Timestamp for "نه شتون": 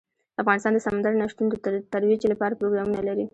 1.19-1.45